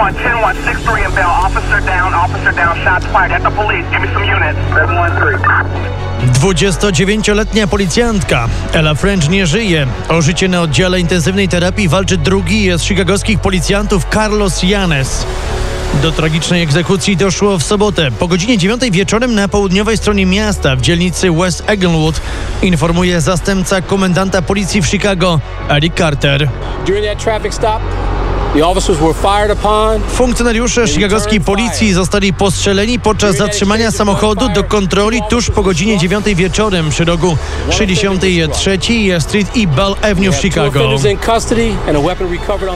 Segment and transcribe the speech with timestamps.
[0.00, 1.30] 1, 10 1, 6 3 in Bell.
[1.30, 3.84] Officer down, officer down, shots fired at the police.
[3.90, 4.58] Give me some units.
[4.74, 5.80] 7 1 3.
[6.40, 9.86] 29-letnia policjantka Ella French nie żyje.
[10.08, 15.26] O życie na oddziale intensywnej terapii walczy drugi z chicagowskich policjantów Carlos Janes.
[16.02, 18.10] Do tragicznej egzekucji doszło w sobotę.
[18.10, 22.20] Po godzinie 9 wieczorem na południowej stronie miasta w dzielnicy West Eglinwood
[22.62, 26.48] informuje zastępca komendanta policji w Chicago, Eric Carter.
[26.86, 27.82] During that traffic stop,
[30.08, 36.90] Funkcjonariusze chicagowskiej policji zostali postrzeleni podczas zatrzymania samochodu do kontroli tuż po godzinie 9 wieczorem
[36.90, 37.36] przy rogu
[37.70, 38.78] 63
[39.18, 40.98] Street i Bell Avenue w Chicago.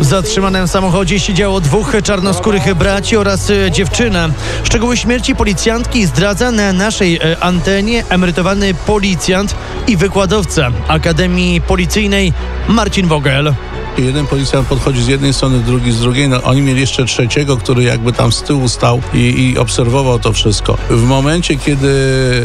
[0.00, 4.28] W zatrzymanym samochodzie siedziało dwóch czarnoskórych braci oraz e, dziewczyna.
[4.64, 9.54] Szczegóły śmierci policjantki zdradza na naszej e, antenie emerytowany policjant
[9.86, 12.32] i wykładowca Akademii Policyjnej
[12.68, 13.54] Marcin Vogel.
[13.98, 16.28] Jeden policjant podchodzi z jednej strony, drugi z drugiej.
[16.28, 20.32] No, oni mieli jeszcze trzeciego, który jakby tam z tyłu stał i, i obserwował to
[20.32, 20.78] wszystko.
[20.90, 21.88] W momencie, kiedy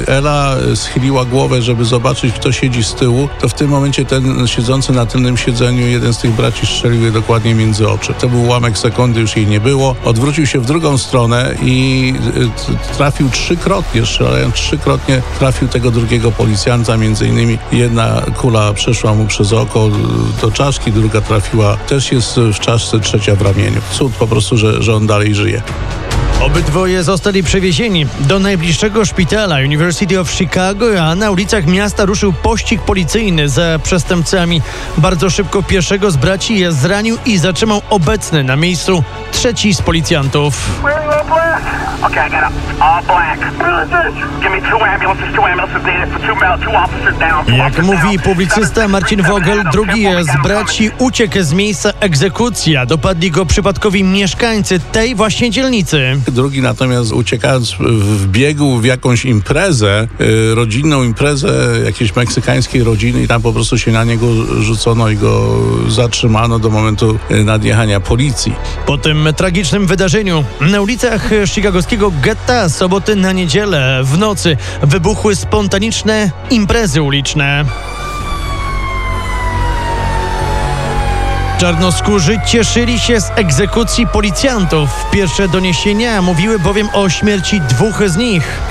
[0.08, 4.92] Ela schyliła głowę, żeby zobaczyć, kto siedzi z tyłu, to w tym momencie ten siedzący
[4.92, 8.14] na tylnym siedzeniu, jeden z tych braci strzelił jej dokładnie między oczy.
[8.20, 9.96] To był ułamek sekundy, już jej nie było.
[10.06, 12.14] Odwrócił się w drugą stronę i
[12.68, 16.98] t- trafił trzykrotnie, strzelając trzykrotnie, trafił tego drugiego policjanta.
[16.98, 19.90] Między innymi jedna kula przeszła mu przez oko
[20.42, 21.39] do czaszki, druga trafiła,
[21.88, 23.82] też jest w czaszce, trzecia w ramieniu.
[23.92, 25.62] Cud po prostu, że, że on dalej żyje.
[26.42, 32.82] Obydwoje zostali przewiezieni do najbliższego szpitala University of Chicago, a na ulicach miasta ruszył pościg
[32.82, 34.62] policyjny za przestępcami.
[34.98, 40.82] Bardzo szybko pierwszego z braci je zranił i zatrzymał obecny na miejscu trzeci z policjantów.
[42.04, 43.40] Okay, I got a all black.
[44.42, 47.46] Give me two ambulances, two ambulances needed for two, male, two officers down.
[47.46, 53.32] two Jak mówi publicysta Marcin Vogel, drugi z braci uciekł z miejsca egzekucji, a dopadli
[53.32, 56.20] go przypadkowi mieszkańcy tej właśnie dzielnicy.
[56.28, 61.50] Drugi natomiast uciekając wbiegł w jakąś imprezę, y, rodzinną imprezę
[61.86, 64.28] jakiejś meksykańskiej rodziny i tam po prostu się na niego
[64.62, 68.54] rzucono i go zatrzymano do momentu y, nadjechania policji.
[68.86, 71.30] Po tym tragicznym wydarzeniu na ulicach
[71.90, 77.66] chicagowskiego getta soboty na niedzielę w nocy wybuchły spontaniczne imprezy uliczne.
[81.58, 84.90] Czarnoskórzy cieszyli się z egzekucji policjantów.
[85.12, 88.69] Pierwsze doniesienia mówiły bowiem o śmierci dwóch z nich.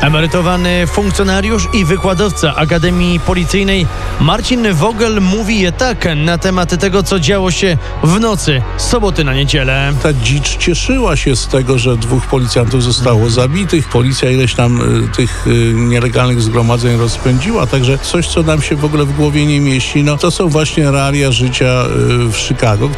[0.00, 3.86] Emerytowany funkcjonariusz i wykładowca Akademii Policyjnej
[4.20, 9.34] Marcin Vogel mówi je tak na temat tego, co działo się w nocy soboty na
[9.34, 9.92] niedzielę.
[10.02, 13.88] Ta dzicz cieszyła się z tego, że dwóch policjantów zostało zabitych.
[13.88, 18.84] Policja ileś tam y, tych y, nielegalnych zgromadzeń rozpędziła, także coś, co nam się w
[18.84, 21.84] ogóle w głowie nie mieści, no to są właśnie realia życia
[22.26, 22.90] y, w Chicago.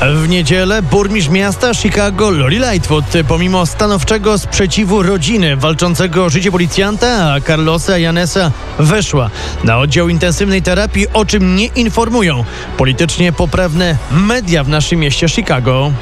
[0.00, 7.32] W niedzielę burmistrz miasta Chicago Lori Lightfoot, pomimo stanowczego sprzeciwu rodziny walczącego o życie policjanta,
[7.32, 9.30] a Carlosa Janesa, weszła
[9.64, 12.44] na oddział intensywnej terapii, o czym nie informują
[12.76, 15.92] politycznie poprawne media w naszym mieście Chicago.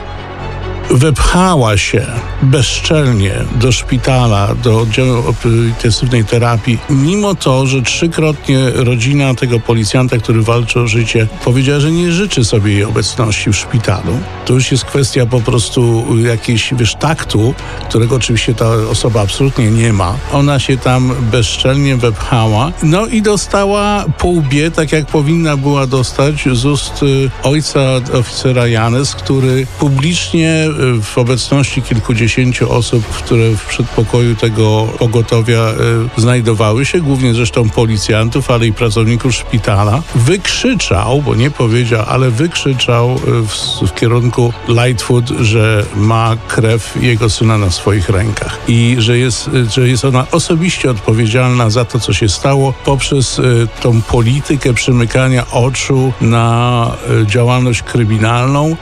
[0.90, 2.06] Wepchała się
[2.42, 5.34] bezczelnie do szpitala, do oddziału
[5.68, 11.90] intensywnej terapii, mimo to, że trzykrotnie rodzina tego policjanta, który walczy o życie, powiedziała, że
[11.92, 14.18] nie życzy sobie jej obecności w szpitalu.
[14.44, 17.54] To już jest kwestia po prostu jakiejś, wiesz, taktu,
[17.88, 20.14] którego oczywiście ta osoba absolutnie nie ma.
[20.32, 26.48] Ona się tam bezczelnie wepchała, no i dostała po łbie, tak jak powinna była dostać
[26.52, 27.80] z ust y, ojca
[28.12, 30.68] oficera Janes, który publicznie
[31.02, 35.70] w obecności kilkudziesięciu osób, które w przedpokoju tego pogotowia
[36.16, 42.30] y, znajdowały się, głównie zresztą policjantów, ale i pracowników szpitala, wykrzyczał, bo nie powiedział, ale
[42.30, 43.54] wykrzyczał y, w,
[43.88, 49.70] w kierunku Lightfoot, że ma krew jego syna na swoich rękach i że jest, y,
[49.70, 53.40] że jest ona osobiście odpowiedzialna za to, co się stało poprzez
[53.80, 56.90] tą politykę przymykania oczu na
[57.26, 58.76] działalność kryminalną,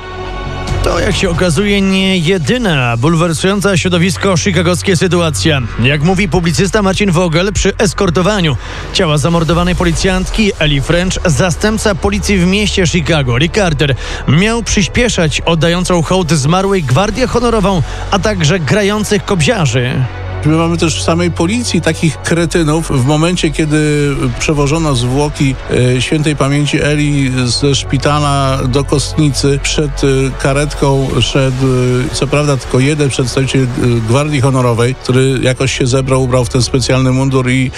[0.83, 5.61] To, jak się okazuje, nie jedyna bulwersująca środowisko chicagowskie sytuacja.
[5.83, 8.57] Jak mówi publicysta Marcin Vogel, przy eskortowaniu
[8.93, 13.95] ciała zamordowanej policjantki Eli French, zastępca policji w mieście Chicago, Rick Carter,
[14.29, 20.05] miał przyspieszać oddającą hołd zmarłej gwardię honorową, a także grających kobziarzy.
[20.45, 22.89] My mamy też w samej policji takich kretynów.
[22.91, 25.55] W momencie, kiedy przewożono zwłoki
[25.97, 30.07] e, świętej pamięci Eli ze szpitala do Kostnicy, przed e,
[30.43, 33.67] karetką szedł, e, co prawda tylko jeden przedstawiciel
[34.09, 37.71] Gwardii Honorowej, który jakoś się zebrał, ubrał w ten specjalny mundur i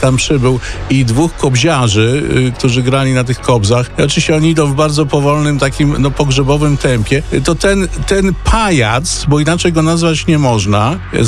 [0.00, 0.60] tam przybył
[0.90, 2.22] i dwóch kobziarzy,
[2.58, 3.90] którzy grali na tych kobzach.
[3.98, 7.22] I oczywiście oni idą w bardzo powolnym, takim no, pogrzebowym tempie.
[7.44, 11.24] To ten, ten pajac, bo inaczej go nazwać nie można, e,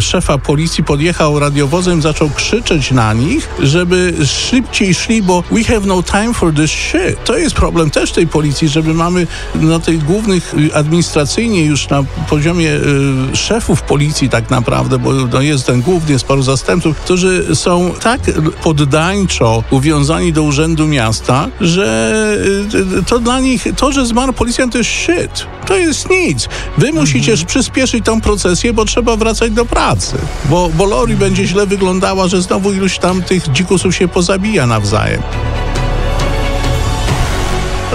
[0.00, 6.02] szefa policji podjechał radiowozem, zaczął krzyczeć na nich, żeby szybciej szli, bo we have no
[6.02, 7.24] time for this shit.
[7.24, 12.04] To jest problem też tej policji, żeby mamy na tych głównych y, administracyjnie już na
[12.28, 12.70] poziomie
[13.32, 17.94] y, szefów policji tak naprawdę, bo no, jest ten główny, jest paru zastępców, którzy są
[18.02, 18.20] tak
[18.62, 22.16] poddańczo uwiązani do urzędu miasta, że
[22.98, 25.46] y, to dla nich, to, że zmarł policjant to jest shit.
[25.66, 26.48] To jest nic.
[26.78, 30.16] Wy musicie przyspieszyć tą procesję, bo trzeba wracać do pracy.
[30.44, 35.22] Bo, bo Lori będzie źle wyglądała, że znowu iluś tam tych dzikusów się pozabija nawzajem.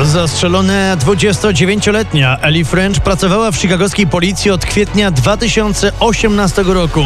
[0.04, 7.04] Zastrzelona 29-letnia Ellie French pracowała w chicagowskiej policji od kwietnia 2018 roku.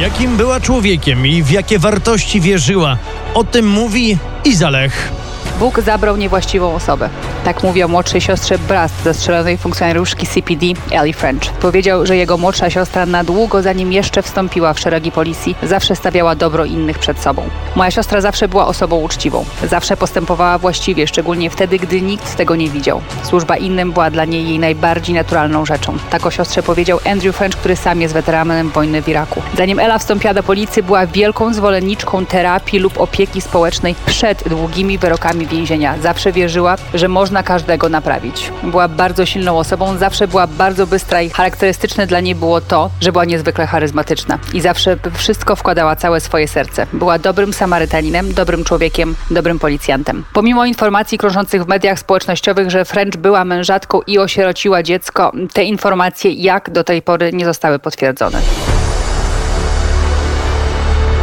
[0.00, 2.98] Jakim była człowiekiem i w jakie wartości wierzyła,
[3.34, 5.12] o tym mówi Izalech.
[5.58, 7.08] Bóg zabrał niewłaściwą osobę.
[7.44, 11.52] Tak mówi o młodszej siostrze Brast, zastrzelonej funkcjonariuszki CPD Ellie French.
[11.60, 16.34] Powiedział, że jego młodsza siostra na długo, zanim jeszcze wstąpiła w szeregi policji, zawsze stawiała
[16.34, 17.42] dobro innych przed sobą.
[17.76, 19.44] Moja siostra zawsze była osobą uczciwą.
[19.70, 23.00] Zawsze postępowała właściwie, szczególnie wtedy, gdy nikt tego nie widział.
[23.22, 25.96] Służba innym była dla niej jej najbardziej naturalną rzeczą.
[26.10, 29.42] Tak o siostrze powiedział Andrew French, który sam jest weteranem wojny w Iraku.
[29.56, 35.47] Zanim Ella wstąpiła do policji, była wielką zwolenniczką terapii lub opieki społecznej przed długimi wyrokami
[35.48, 35.94] więzienia.
[36.02, 38.52] Zawsze wierzyła, że można każdego naprawić.
[38.62, 43.12] Była bardzo silną osobą, zawsze była bardzo bystra i charakterystyczne dla niej było to, że
[43.12, 46.86] była niezwykle charyzmatyczna i zawsze wszystko wkładała całe swoje serce.
[46.92, 50.24] Była dobrym Samarytaninem, dobrym człowiekiem, dobrym policjantem.
[50.32, 56.30] Pomimo informacji krążących w mediach społecznościowych, że French była mężatką i osierociła dziecko, te informacje
[56.30, 58.40] jak do tej pory nie zostały potwierdzone.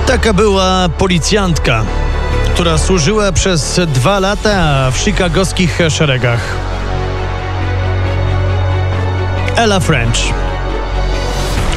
[0.07, 1.86] Taka była policjantka,
[2.55, 6.39] która służyła przez dwa lata w chicagowskich szeregach.
[9.55, 10.17] Ella French.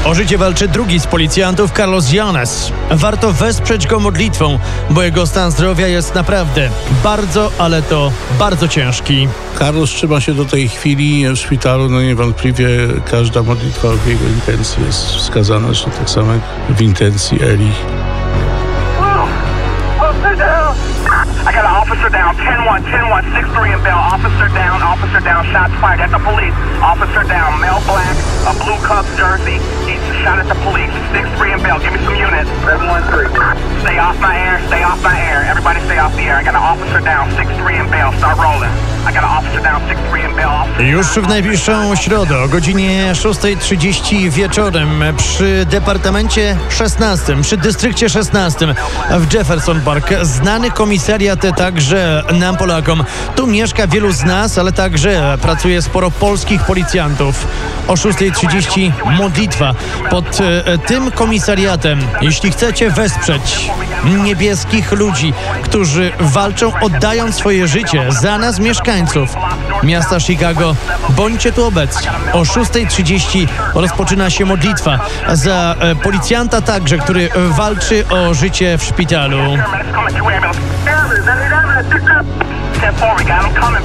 [0.05, 2.71] O życie walczy drugi z policjantów, Carlos Llanes.
[2.91, 4.59] Warto wesprzeć go modlitwą,
[4.89, 6.69] bo jego stan zdrowia jest naprawdę
[7.03, 9.27] bardzo, ale to bardzo ciężki.
[9.59, 12.67] Carlos trzyma się do tej chwili w szpitalu, no niewątpliwie
[13.11, 16.41] każda modlitwa w jego intencji jest wskazana, zresztą tak samo jak
[16.77, 17.71] w intencji Eli.
[20.39, 21.29] Officer down!
[21.47, 23.97] I got an officer down, 10-1, 10-1, 6-3 in Bell.
[23.97, 26.55] Officer down, officer down, shots fired at the police.
[26.79, 28.15] Officer down, male black,
[28.47, 29.59] a blue Cubs jersey.
[29.83, 30.91] He's shot at the police.
[31.11, 32.49] 6-3 in Bell, give me some units.
[32.63, 33.83] 7-1-3.
[33.83, 35.43] Stay off my air, stay off my air.
[35.43, 36.37] Everybody stay off the air.
[36.37, 38.71] I got an officer down, 6-3 in Bell, start rolling.
[39.07, 40.51] I got an officer down, 6-3 in Bell.
[40.51, 48.67] Officer Już w najbliższą środę o godzinie 6.30 wieczorem przy Departamencie 16, przy Dystrykcie 16
[49.19, 50.13] w Jefferson Park.
[50.29, 53.03] Znany komisariat także nam Polakom.
[53.35, 57.47] Tu mieszka wielu z nas, ale także pracuje sporo polskich policjantów.
[57.87, 59.73] O 6.30 modlitwa
[60.09, 61.99] pod e, tym komisariatem.
[62.21, 63.69] Jeśli chcecie wesprzeć
[64.23, 65.33] niebieskich ludzi,
[65.63, 69.35] którzy walczą oddając swoje życie za nas mieszkańców
[69.83, 70.75] miasta Chicago,
[71.09, 72.07] bądźcie tu obecni.
[72.33, 74.99] O 6.30 rozpoczyna się modlitwa
[75.33, 79.57] za e, policjanta także, który walczy o życie w szpitalu.
[82.79, 83.78] Step forward, got him coming.